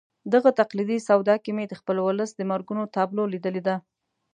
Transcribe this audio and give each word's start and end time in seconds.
دغه 0.33 0.49
تقلیدي 0.59 0.97
سودا 1.07 1.35
کې 1.43 1.51
مې 1.57 1.65
د 1.67 1.73
خپل 1.79 1.95
ولس 2.05 2.29
د 2.35 2.41
مرګونو 2.51 2.91
تابلو 2.95 3.23
لیدلې 3.33 3.61
ده. 3.67 3.75